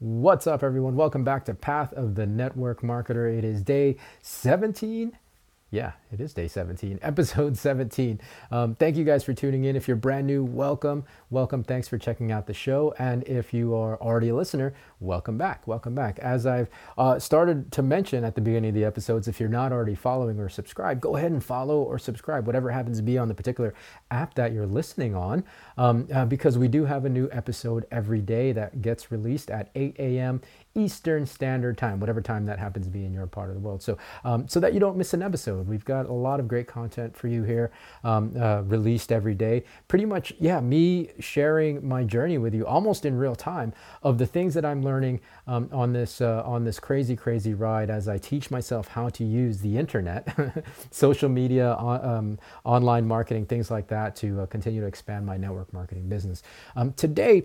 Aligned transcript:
What's 0.00 0.48
up, 0.48 0.64
everyone? 0.64 0.96
Welcome 0.96 1.22
back 1.22 1.44
to 1.44 1.54
Path 1.54 1.92
of 1.92 2.16
the 2.16 2.26
Network 2.26 2.82
Marketer. 2.82 3.32
It 3.32 3.44
is 3.44 3.62
day 3.62 3.94
17 4.22 5.16
yeah, 5.74 5.90
it 6.12 6.20
is 6.20 6.32
day 6.32 6.46
17, 6.46 7.00
episode 7.02 7.58
17. 7.58 8.20
Um, 8.52 8.76
thank 8.76 8.96
you 8.96 9.02
guys 9.02 9.24
for 9.24 9.34
tuning 9.34 9.64
in. 9.64 9.74
If 9.74 9.88
you're 9.88 9.96
brand 9.96 10.24
new, 10.24 10.44
welcome. 10.44 11.04
Welcome. 11.30 11.64
Thanks 11.64 11.88
for 11.88 11.98
checking 11.98 12.30
out 12.30 12.46
the 12.46 12.54
show. 12.54 12.94
And 12.96 13.24
if 13.24 13.52
you 13.52 13.74
are 13.74 14.00
already 14.00 14.28
a 14.28 14.36
listener, 14.36 14.72
welcome 15.00 15.36
back. 15.36 15.66
Welcome 15.66 15.96
back. 15.96 16.20
As 16.20 16.46
I've 16.46 16.68
uh, 16.96 17.18
started 17.18 17.72
to 17.72 17.82
mention 17.82 18.22
at 18.22 18.36
the 18.36 18.40
beginning 18.40 18.68
of 18.68 18.74
the 18.76 18.84
episodes, 18.84 19.26
if 19.26 19.40
you're 19.40 19.48
not 19.48 19.72
already 19.72 19.96
following 19.96 20.38
or 20.38 20.48
subscribed, 20.48 21.00
go 21.00 21.16
ahead 21.16 21.32
and 21.32 21.42
follow 21.42 21.82
or 21.82 21.98
subscribe, 21.98 22.46
whatever 22.46 22.70
happens 22.70 22.98
to 22.98 23.02
be 23.02 23.18
on 23.18 23.26
the 23.26 23.34
particular 23.34 23.74
app 24.12 24.34
that 24.34 24.52
you're 24.52 24.66
listening 24.66 25.16
on, 25.16 25.42
um, 25.76 26.06
uh, 26.14 26.24
because 26.24 26.56
we 26.56 26.68
do 26.68 26.84
have 26.84 27.04
a 27.04 27.08
new 27.08 27.28
episode 27.32 27.84
every 27.90 28.20
day 28.20 28.52
that 28.52 28.80
gets 28.80 29.10
released 29.10 29.50
at 29.50 29.70
8 29.74 29.96
a.m. 29.98 30.40
Eastern 30.76 31.26
Standard 31.26 31.78
Time, 31.78 32.00
whatever 32.00 32.20
time 32.20 32.46
that 32.46 32.58
happens 32.58 32.86
to 32.86 32.92
be 32.92 33.04
in 33.04 33.12
your 33.12 33.26
part 33.26 33.48
of 33.48 33.54
the 33.54 33.60
world. 33.60 33.82
So, 33.82 33.98
um, 34.24 34.48
so 34.48 34.60
that 34.60 34.74
you 34.74 34.80
don't 34.80 34.96
miss 34.96 35.14
an 35.14 35.22
episode. 35.22 35.63
We've 35.68 35.84
got 35.84 36.06
a 36.06 36.12
lot 36.12 36.40
of 36.40 36.48
great 36.48 36.66
content 36.66 37.16
for 37.16 37.28
you 37.28 37.42
here, 37.42 37.70
um, 38.02 38.32
uh, 38.38 38.62
released 38.62 39.12
every 39.12 39.34
day. 39.34 39.64
Pretty 39.88 40.04
much, 40.04 40.32
yeah, 40.38 40.60
me 40.60 41.10
sharing 41.20 41.86
my 41.86 42.04
journey 42.04 42.38
with 42.38 42.54
you 42.54 42.66
almost 42.66 43.04
in 43.04 43.16
real 43.16 43.34
time 43.34 43.72
of 44.02 44.18
the 44.18 44.26
things 44.26 44.54
that 44.54 44.64
I'm 44.64 44.82
learning 44.82 45.20
um, 45.46 45.68
on 45.72 45.92
this 45.92 46.20
uh, 46.20 46.42
on 46.44 46.64
this 46.64 46.78
crazy, 46.78 47.16
crazy 47.16 47.54
ride 47.54 47.90
as 47.90 48.08
I 48.08 48.18
teach 48.18 48.50
myself 48.50 48.88
how 48.88 49.08
to 49.10 49.24
use 49.24 49.60
the 49.60 49.76
internet, 49.76 50.64
social 50.90 51.28
media, 51.28 51.74
um, 51.76 52.38
online 52.64 53.06
marketing, 53.06 53.46
things 53.46 53.70
like 53.70 53.88
that 53.88 54.16
to 54.16 54.42
uh, 54.42 54.46
continue 54.46 54.80
to 54.80 54.86
expand 54.86 55.26
my 55.26 55.36
network 55.36 55.72
marketing 55.72 56.08
business. 56.08 56.42
Um, 56.76 56.92
today 56.92 57.44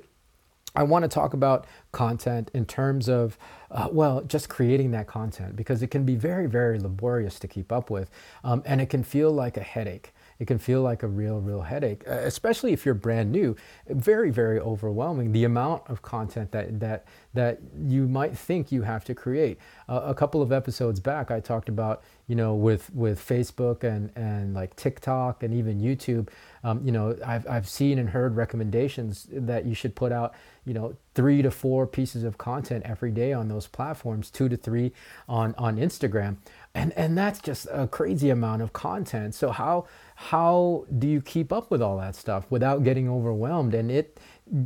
I 0.76 0.84
want 0.84 1.04
to 1.04 1.10
talk 1.10 1.34
about 1.34 1.66
content 1.92 2.52
in 2.54 2.66
terms 2.66 3.10
of, 3.10 3.38
uh, 3.72 3.88
well, 3.92 4.22
just 4.22 4.50
creating 4.50 4.92
that 4.92 5.08
content 5.08 5.56
because 5.56 5.82
it 5.82 5.88
can 5.88 6.06
be 6.06 6.16
very, 6.16 6.46
very 6.46 6.80
laborious 6.80 7.40
to 7.40 7.48
keep 7.48 7.72
up 7.72 7.90
with. 7.90 8.12
Um, 8.44 8.62
and 8.66 8.80
it 8.80 8.90
can 8.90 9.04
feel 9.04 9.32
like 9.32 9.58
a 9.58 9.64
headache. 9.64 10.14
It 10.40 10.48
can 10.48 10.58
feel 10.58 10.82
like 10.82 11.04
a 11.04 11.08
real, 11.08 11.42
real 11.42 11.62
headache, 11.62 12.08
especially 12.08 12.72
if 12.72 12.86
you're 12.86 12.96
brand 12.96 13.30
new. 13.30 13.58
Very, 13.90 14.32
very 14.32 14.58
overwhelming. 14.58 15.34
The 15.34 15.44
amount 15.44 15.84
of 15.88 16.02
content 16.02 16.54
that 16.54 16.80
that 16.80 17.06
that 17.34 17.60
you 17.78 18.08
might 18.08 18.38
think 18.38 18.72
you 18.72 18.84
have 18.84 19.04
to 19.06 19.14
create. 19.14 19.60
Uh, 19.90 20.02
a 20.06 20.16
couple 20.16 20.42
of 20.42 20.54
episodes 20.54 21.02
back, 21.02 21.30
I 21.30 21.42
talked 21.42 21.68
about 21.68 22.04
you 22.28 22.36
know 22.36 22.56
with 22.56 22.90
with 22.96 23.20
Facebook 23.20 23.84
and 23.84 24.12
and 24.16 24.54
like 24.54 24.78
TikTok 24.78 25.44
and 25.44 25.54
even 25.54 25.82
YouTube. 25.82 26.30
Um, 26.64 26.86
you 26.86 26.94
know, 26.94 27.18
I've 27.26 27.46
I've 27.46 27.68
seen 27.68 28.00
and 28.00 28.10
heard 28.10 28.38
recommendations 28.38 29.28
that 29.30 29.66
you 29.66 29.74
should 29.74 29.94
put 29.94 30.14
out 30.14 30.36
you 30.66 30.74
know 30.74 30.96
three 31.16 31.42
to 31.42 31.52
four 31.52 31.88
pieces 31.88 32.24
of 32.24 32.38
content 32.38 32.84
every 32.86 33.12
day 33.12 33.34
on 33.34 33.48
those 33.48 33.68
platforms, 33.68 34.30
two 34.30 34.50
to 34.50 34.58
three 34.58 34.92
on 35.28 35.56
on 35.58 35.78
Instagram, 35.78 36.38
and 36.74 36.94
and 36.94 37.18
that's 37.18 37.40
just 37.40 37.68
a 37.72 37.88
crazy 37.88 38.30
amount 38.30 38.62
of 38.62 38.74
content. 38.74 39.36
So 39.36 39.52
how 39.52 39.88
how 40.16 40.86
do 40.98 41.08
you 41.08 41.22
keep 41.22 41.54
up 41.54 41.72
with 41.72 41.82
all 41.82 41.98
that 41.98 42.16
stuff 42.16 42.46
without 42.50 42.84
getting 42.84 43.10
overwhelmed 43.10 43.74
and 43.74 43.90
it 43.90 44.20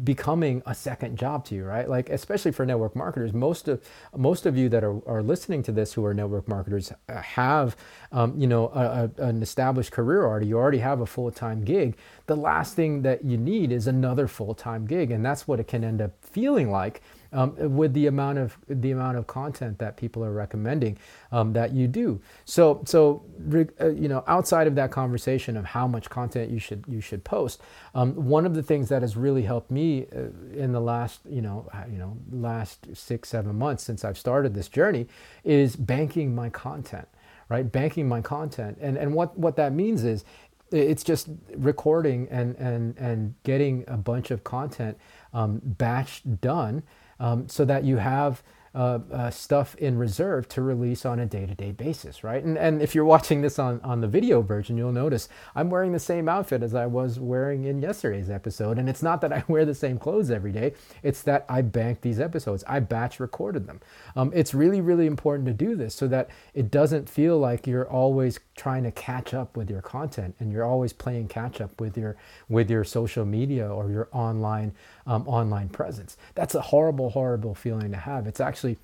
becoming 0.04 0.64
a 0.66 0.74
second 0.74 1.18
job 1.18 1.46
to 1.46 1.56
you 1.56 1.64
right? 1.64 1.90
Like 1.90 2.10
especially 2.10 2.52
for 2.52 2.66
network 2.66 2.96
marketers 2.96 3.34
most 3.34 3.68
of 3.68 3.82
most 4.16 4.46
of 4.46 4.58
you 4.58 4.70
that 4.70 4.84
are, 4.84 5.02
are 5.08 5.24
listening 5.24 5.64
to 5.64 5.72
this 5.72 5.94
who 5.94 6.06
are 6.06 6.14
network 6.14 6.48
marketers 6.48 6.92
uh, 7.10 7.22
have 7.22 7.76
um, 8.12 8.40
you 8.40 8.48
know 8.48 8.70
a, 8.70 9.12
a, 9.18 9.24
an 9.24 9.42
established 9.42 9.92
career 9.92 10.26
already. 10.26 10.48
You 10.48 10.58
already 10.58 10.80
have 10.80 11.02
a 11.02 11.06
full-time 11.06 11.64
gig. 11.64 11.98
The 12.28 12.36
last 12.36 12.76
thing 12.76 13.02
that 13.02 13.26
you 13.26 13.38
need 13.38 13.72
is 13.72 13.88
another 13.88 14.28
full-time 14.28 14.86
gig 14.86 15.12
and 15.12 15.26
that's 15.26 15.48
what 15.48 15.60
it 15.60 15.68
can 15.68 15.84
end 15.84 16.02
up 16.02 16.12
feeling 16.22 16.72
like 16.72 17.02
um, 17.34 17.76
with 17.76 17.94
the 17.94 18.08
amount 18.08 18.38
of 18.38 18.58
the 18.68 18.92
amount 18.92 19.18
of 19.18 19.28
content 19.28 19.80
that 19.80 19.98
people 19.98 20.24
are 20.24 20.32
recommending 20.32 20.98
um, 21.32 21.54
that 21.54 21.74
you 21.74 21.88
do. 21.88 22.22
So 22.46 22.84
so 22.86 23.24
uh, 23.82 23.90
you 23.90 24.08
know 24.08 24.24
outside 24.28 24.68
of 24.68 24.76
that 24.76 24.92
conversation 24.92 25.58
of 25.58 25.66
how 25.66 25.88
much 25.88 26.10
content 26.10 26.52
you 26.52 26.60
should 26.60 26.86
you 26.88 27.02
should 27.02 27.24
post, 27.24 27.62
um, 27.96 28.14
one 28.14 28.46
of 28.46 28.54
the 28.54 28.64
things 28.64 28.90
that 28.90 29.02
has 29.02 29.18
really 29.18 29.44
helped 29.44 29.72
me 29.72 30.06
uh, 30.16 30.30
in 30.56 30.72
the 30.72 30.82
last 30.82 31.22
you 31.30 31.42
know 31.42 31.68
you 31.92 31.98
know 31.98 32.18
last 32.32 32.88
six 32.96 33.30
seven 33.30 33.56
months 33.58 33.84
since 33.84 34.06
I've 34.06 34.18
started 34.18 34.54
this 34.54 34.68
journey 34.68 35.08
is 35.44 35.76
banking 35.76 36.34
my 36.34 36.50
content 36.50 37.08
right 37.50 37.70
banking 37.70 38.08
my 38.08 38.22
content 38.22 38.78
and 38.80 38.98
and 38.98 39.14
what 39.14 39.38
what 39.38 39.56
that 39.58 39.74
means 39.74 40.04
is 40.04 40.24
it's 40.74 41.04
just 41.04 41.30
recording 41.56 42.28
and 42.32 42.56
and 42.56 42.98
and 42.98 43.36
getting 43.44 43.84
a 43.88 43.98
bunch 43.98 44.32
of 44.32 44.44
content 44.44 44.98
um, 45.34 45.62
batch 45.64 46.24
done 46.42 46.84
um, 47.24 47.48
so 47.48 47.64
that 47.64 47.86
you 47.86 47.98
have 47.98 48.44
uh, 48.76 49.00
uh, 49.12 49.30
stuff 49.30 49.76
in 49.76 49.98
reserve 49.98 50.48
to 50.48 50.62
release 50.62 51.06
on 51.06 51.20
a 51.20 51.26
day-to-day 51.26 51.72
basis, 51.72 52.24
right? 52.24 52.44
And, 52.44 52.58
and 52.58 52.82
if 52.82 52.96
you're 52.96 53.06
watching 53.06 53.42
this 53.42 53.60
on, 53.60 53.80
on 53.82 54.02
the 54.02 54.08
video 54.08 54.42
version, 54.42 54.78
you'll 54.78 54.92
notice 54.92 55.30
I'm 55.56 55.70
wearing 55.70 55.94
the 55.94 56.00
same 56.00 56.28
outfit 56.28 56.64
as 56.64 56.74
I 56.74 56.88
was 56.88 57.20
wearing 57.20 57.66
in 57.66 57.82
yesterday's 57.82 58.32
episode. 58.32 58.80
And 58.80 58.90
it's 58.90 59.04
not 59.04 59.22
that 59.22 59.32
I 59.32 59.44
wear 59.48 59.64
the 59.64 59.76
same 59.76 60.00
clothes 60.00 60.32
every 60.32 60.52
day. 60.52 60.74
It's 61.04 61.22
that 61.22 61.46
I 61.48 61.62
bank 61.62 62.02
these 62.02 62.20
episodes. 62.20 62.64
I 62.68 62.80
batch 62.80 63.20
recorded 63.20 63.68
them. 63.68 63.80
Um, 64.16 64.32
it's 64.34 64.56
really, 64.56 64.82
really 64.82 65.06
important 65.06 65.46
to 65.48 65.54
do 65.54 65.76
this 65.76 65.94
so 65.94 66.08
that 66.08 66.30
it 66.56 66.72
doesn't 66.72 67.08
feel 67.08 67.38
like 67.38 67.68
you're 67.68 67.88
always 67.88 68.40
trying 68.56 68.84
to 68.84 68.92
catch 68.92 69.34
up 69.34 69.58
with 69.58 69.70
your 69.70 69.82
content 69.82 70.36
and 70.40 70.52
you're 70.52 70.66
always 70.66 70.94
playing 70.94 71.28
catch 71.28 71.60
up 71.60 71.80
with 71.82 71.98
your 71.98 72.16
with 72.50 72.70
your 72.70 72.84
social 72.84 73.26
media 73.26 73.68
or 73.68 73.90
your 73.90 74.10
online 74.12 74.74
um, 75.08 75.28
online 75.28 75.70
presence. 75.70 76.18
That's 76.36 76.56
a 76.56 76.62
horrible, 76.62 77.10
horrible 77.12 77.56
feeling 77.56 77.92
to 77.92 77.98
have. 77.98 78.28
It's 78.28 78.40
actually 78.40 78.78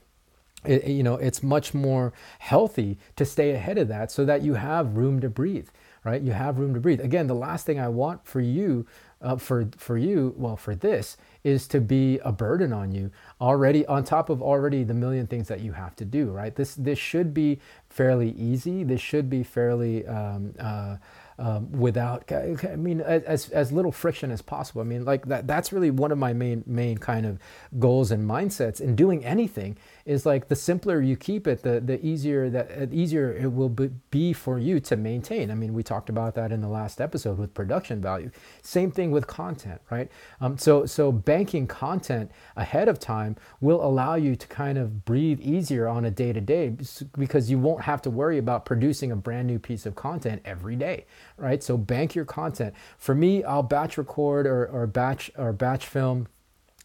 it, 0.66 0.88
you 0.88 1.04
know 1.04 1.16
it's 1.16 1.42
much 1.42 1.74
more 1.74 2.14
healthy 2.40 2.98
to 3.16 3.26
stay 3.26 3.52
ahead 3.52 3.78
of 3.78 3.88
that 3.88 4.12
so 4.12 4.26
that 4.26 4.42
you 4.42 4.56
have 4.56 4.98
room 4.98 5.20
to 5.22 5.30
breathe 5.30 5.70
right? 6.04 6.22
You 6.22 6.32
have 6.32 6.60
room 6.60 6.74
to 6.74 6.80
breathe. 6.80 7.02
Again 7.02 7.28
the 7.28 7.36
last 7.36 7.66
thing 7.66 7.80
i 7.80 7.88
want 7.88 8.26
for 8.26 8.42
you 8.42 8.86
uh, 9.22 9.36
for 9.36 9.68
for 9.78 9.98
you 9.98 10.34
well 10.38 10.56
for 10.56 10.76
this 10.76 11.18
is 11.44 11.68
to 11.68 11.82
be 11.82 12.20
a 12.20 12.32
burden 12.32 12.72
on 12.72 12.92
you 12.92 13.12
already 13.42 13.86
on 13.86 14.04
top 14.04 14.30
of 14.30 14.42
already 14.42 14.84
the 14.84 14.94
million 14.94 15.28
things 15.28 15.48
that 15.48 15.60
you 15.60 15.74
have 15.74 15.96
to 15.96 16.06
do 16.06 16.32
right? 16.32 16.56
This 16.56 16.76
this 16.76 17.00
should 17.00 17.34
be 17.34 17.60
fairly 17.90 18.32
easy. 18.32 18.84
This 18.84 19.02
should 19.02 19.30
be 19.30 19.44
fairly 19.44 20.06
um, 20.08 20.54
uh, 20.60 20.98
um, 21.40 21.72
without 21.72 22.30
I 22.32 22.76
mean 22.76 23.00
as 23.02 23.50
as 23.50 23.72
little 23.72 23.92
friction 23.92 24.30
as 24.30 24.42
possible. 24.42 24.82
I 24.82 24.84
mean 24.84 25.06
like 25.06 25.26
that 25.28 25.48
that's 25.48 25.72
really 25.72 25.90
one 25.90 26.12
of 26.12 26.18
my 26.18 26.34
main 26.34 26.64
main 26.68 26.98
kind 26.98 27.26
of 27.26 27.40
goals 27.80 28.12
and 28.12 28.30
mindsets 28.30 28.82
in 28.82 28.96
doing 28.96 29.24
anything 29.24 29.78
is 30.06 30.26
like 30.26 30.50
the 30.50 30.56
simpler 30.56 31.02
you 31.02 31.16
keep 31.16 31.48
it, 31.48 31.64
the 31.64 31.80
the 31.80 32.04
easier 32.06 32.50
that 32.50 32.72
uh, 32.72 32.88
easier 32.92 33.32
it 33.32 33.54
will 33.54 33.70
be 33.70 34.34
for 34.34 34.60
you 34.60 34.80
to 34.82 34.98
maintain. 34.98 35.50
I 35.50 35.56
mean, 35.56 35.74
we 35.74 35.82
talked 35.82 36.10
about 36.10 36.36
that 36.36 36.52
in 36.52 36.62
the 36.62 36.68
last 36.68 37.00
episode 37.00 37.38
with 37.38 37.54
production 37.54 38.02
value. 38.02 38.32
Same 38.62 38.92
thing 38.92 39.12
with 39.12 39.28
content, 39.28 39.80
right? 39.90 40.12
Um, 40.42 40.58
so 40.58 40.86
so 40.86 41.12
banking 41.12 41.68
content 41.68 42.32
ahead 42.58 42.90
of 42.90 43.00
time 43.00 43.38
will 43.62 43.82
allow 43.84 44.16
you 44.16 44.36
to 44.36 44.48
kind 44.48 44.78
of 44.78 45.06
breathe 45.06 45.40
easier 45.40 45.88
on 45.88 46.04
a 46.06 46.12
day 46.12 46.34
to 46.34 46.42
day 46.42 46.76
because 47.18 47.50
you 47.50 47.58
won't 47.60 47.84
have 47.84 48.02
to 48.02 48.10
worry 48.10 48.38
about 48.38 48.66
producing 48.66 49.12
a 49.12 49.16
brand 49.16 49.48
new 49.48 49.60
piece 49.60 49.86
of 49.86 49.96
content 49.96 50.42
every 50.44 50.76
day, 50.76 51.06
right? 51.40 51.64
So 51.64 51.78
bank 51.78 52.16
your 52.16 52.26
content. 52.26 52.74
For 52.98 53.16
me, 53.16 53.44
I'll 53.44 53.64
batch 53.64 53.98
record 53.98 54.46
or, 54.46 54.66
or 54.68 54.88
batch 54.88 55.32
or 55.38 55.54
batch 55.54 55.86
film 55.86 56.28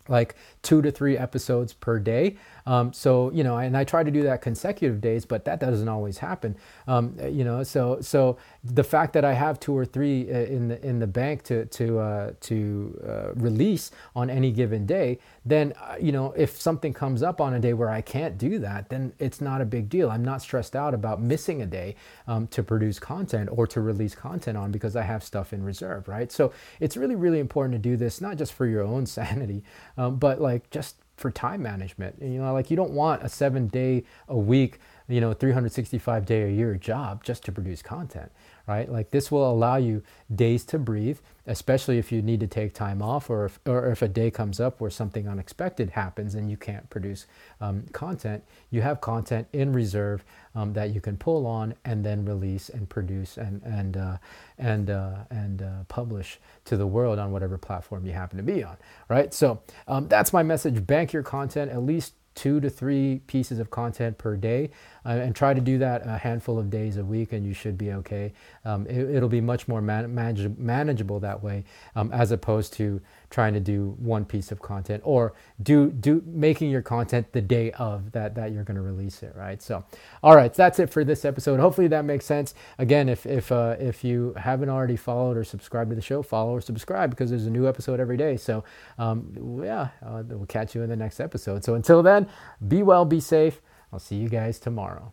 like 0.09 0.35
two 0.63 0.83
to 0.83 0.91
three 0.91 1.17
episodes 1.17 1.73
per 1.73 1.99
day. 1.99 2.37
Um, 2.67 2.93
so 2.93 3.31
you 3.33 3.45
know, 3.45 3.59
and 3.59 3.77
I 3.77 3.85
try 3.85 4.03
to 4.03 4.11
do 4.11 4.23
that 4.23 4.41
consecutive 4.41 5.01
days, 5.01 5.25
but 5.27 5.45
that 5.45 5.61
doesn't 5.61 5.89
always 5.89 6.19
happen. 6.19 6.57
Um, 6.87 7.17
you 7.23 7.45
know, 7.45 7.63
so 7.63 8.01
so 8.01 8.39
the 8.63 8.85
fact 8.85 9.13
that 9.15 9.25
I 9.25 9.35
have 9.35 9.61
two 9.61 9.77
or 9.77 9.85
three 9.85 10.31
uh, 10.31 10.39
in 10.39 10.69
the 10.69 10.87
in 10.87 10.99
the 10.99 11.07
bank 11.07 11.43
to 11.45 11.67
to 11.67 11.99
uh, 11.99 12.33
to 12.41 13.01
uh, 13.07 13.33
release 13.35 13.91
on 14.17 14.31
any 14.31 14.51
given 14.51 14.87
day, 14.87 15.19
then 15.45 15.75
uh, 15.81 15.97
you 16.01 16.13
know 16.13 16.33
if 16.37 16.61
something 16.61 16.95
comes 16.95 17.23
up 17.23 17.41
on 17.41 17.55
a 17.55 17.61
day 17.61 17.75
where 17.75 17.91
I 17.91 18.01
can't 18.01 18.39
do 18.39 18.59
that, 18.61 18.89
then 18.89 19.13
it's 19.19 19.41
not 19.41 19.61
a 19.61 19.67
big 19.67 19.89
deal. 19.89 20.11
I'm 20.11 20.25
not 20.25 20.41
stressed 20.41 20.75
out 20.75 20.95
about 20.95 21.21
missing 21.21 21.63
a 21.63 21.67
day 21.67 21.97
um, 22.27 22.47
to 22.49 22.63
produce 22.63 22.99
content 22.99 23.51
or 23.53 23.67
to 23.67 23.81
release 23.81 24.15
content 24.15 24.57
on 24.57 24.71
because 24.71 24.97
I 24.97 25.03
have 25.03 25.23
stuff 25.23 25.53
in 25.53 25.63
reserve, 25.63 26.09
right? 26.09 26.33
So 26.33 26.53
it's 26.81 26.97
really 26.97 27.15
really 27.15 27.41
important 27.41 27.75
to 27.75 27.79
do 27.79 27.97
this 27.97 28.23
not 28.23 28.39
just 28.39 28.55
for 28.55 28.67
your 28.67 28.83
own 28.83 29.05
sanity, 29.19 29.63
um, 29.97 30.17
but 30.17 30.41
like 30.41 30.71
just 30.71 30.97
for 31.17 31.31
time 31.31 31.63
management. 31.63 32.17
You 32.21 32.41
know, 32.41 32.53
like 32.53 32.71
you 32.71 32.77
don't 32.77 32.93
want 32.93 33.23
a 33.23 33.29
seven 33.29 33.69
day 33.69 34.05
a 34.29 34.37
week, 34.37 34.79
you 35.09 35.21
know, 35.21 35.33
365 35.33 36.27
day 36.27 36.43
a 36.43 36.49
year 36.51 36.75
job 36.75 37.25
just 37.25 37.45
to 37.45 37.53
produce 37.53 37.83
content, 37.83 38.33
right? 38.67 38.91
Like 38.91 39.11
this 39.11 39.31
will 39.31 39.51
allow 39.51 39.77
you 39.77 40.03
days 40.35 40.65
to 40.67 40.79
breathe, 40.79 41.19
especially 41.47 41.99
if 41.99 42.11
you 42.11 42.23
need 42.23 42.41
to 42.41 42.47
take 42.47 42.73
time 42.73 43.03
off 43.03 43.29
or 43.29 43.45
if, 43.45 43.61
or 43.67 43.91
if 43.91 44.01
a 44.03 44.09
day 44.09 44.31
comes 44.31 44.61
up 44.61 44.81
where 44.81 44.91
something 44.91 45.29
unexpected 45.29 45.91
happens 45.91 46.35
and 46.35 46.51
you 46.51 46.57
can't 46.57 46.89
produce 46.89 47.27
um, 47.61 47.85
content. 47.93 48.43
You 48.71 48.83
have 48.83 49.01
content 49.01 49.49
in 49.53 49.73
reserve 49.73 50.25
um, 50.55 50.73
that 50.73 50.91
you 50.91 51.01
can 51.01 51.17
pull 51.17 51.47
on 51.47 51.75
and 51.85 52.05
then 52.05 52.25
release 52.25 52.69
and 52.69 52.89
produce 52.89 53.37
and 53.37 53.63
and 53.65 53.97
uh, 53.97 54.17
and 54.59 54.91
uh, 54.91 55.17
and 55.31 55.63
uh, 55.63 55.85
publish 55.89 56.39
to 56.65 56.77
the 56.77 56.87
world 56.87 57.19
on 57.19 57.33
whatever 57.33 57.59
platform 57.59 58.07
you 58.07 58.13
happen 58.13 58.37
to 58.39 58.43
be 58.43 58.65
on. 58.65 58.77
Right. 59.09 59.35
So 59.35 59.63
um, 59.89 60.09
that's 60.09 60.33
my 60.33 60.43
message. 60.43 60.87
Bank 60.87 61.13
your 61.13 61.23
content 61.23 61.71
at 61.71 61.83
least 61.83 62.15
two 62.35 62.61
to 62.61 62.69
three 62.69 63.21
pieces 63.27 63.59
of 63.59 63.71
content 63.71 64.19
per 64.19 64.37
day 64.37 64.71
and 65.05 65.35
try 65.37 65.53
to 65.53 65.61
do 65.61 65.79
that 65.79 66.07
a 66.07 66.17
handful 66.17 66.59
of 66.59 66.71
days 66.71 66.97
a 66.97 67.05
week 67.05 67.33
and 67.33 67.47
you 67.47 67.53
should 67.53 67.77
be 67.77 67.93
okay. 67.93 68.33
Um, 68.65 68.87
it, 68.87 69.21
will 69.21 69.29
be 69.29 69.41
much 69.41 69.69
more 69.69 69.83
man- 69.83 70.15
manage- 70.15 70.57
manageable 70.57 71.21
that 71.21 71.43
way 71.43 71.65
um, 71.95 72.11
as 72.13 72.31
opposed 72.31 72.73
to 72.75 73.01
trying 73.31 73.53
to 73.53 73.61
do 73.61 73.97
one 73.99 74.25
piece 74.25 74.53
of 74.53 74.63
content 74.63 75.03
or 75.05 75.35
do 75.63 75.91
do 75.91 76.23
making 76.25 76.71
your 76.71 76.83
content 76.83 77.33
the 77.33 77.41
day 77.41 77.73
of 77.73 78.13
that 78.13 78.35
that 78.37 78.53
you're 78.53 78.63
going 78.63 78.77
to 78.77 78.83
release 78.83 79.23
it 79.23 79.35
right? 79.37 79.61
So 79.61 79.85
all 80.23 80.37
right 80.37 80.53
that's 80.55 80.79
it 80.79 80.89
for 80.89 81.05
this 81.05 81.25
episode. 81.25 81.61
Hopefully 81.61 81.89
that 81.89 82.05
makes 82.05 82.25
sense. 82.25 82.55
Again 82.79 83.09
if 83.09 83.27
if 83.27 83.53
uh, 83.53 83.77
if 83.79 84.05
you 84.05 84.35
haven't 84.37 84.69
already 84.69 84.97
followed 84.97 85.37
or 85.37 85.45
subscribed 85.45 85.91
to 85.91 85.97
the 85.97 86.03
show 86.03 86.23
follow 86.23 86.53
or 86.53 86.61
subscribe 86.61 87.11
because 87.11 87.31
there's 87.31 87.47
a 87.47 87.51
new 87.51 87.69
episode 87.69 88.01
every 88.01 88.17
day. 88.17 88.37
So 88.37 88.65
um, 88.99 89.63
yeah 89.65 89.89
uh, 90.05 90.23
we'll 90.29 90.47
catch 90.47 90.75
you 90.75 90.83
in 90.83 90.89
the 90.89 90.97
next 90.97 91.21
episode. 91.21 91.65
So 91.65 91.75
until 91.75 92.03
then 92.03 92.29
be 92.67 92.83
well, 92.83 93.05
be 93.05 93.21
safe. 93.21 93.61
I'll 93.95 94.01
see 94.01 94.17
you 94.17 94.29
guys 94.29 94.59
tomorrow. 94.59 95.13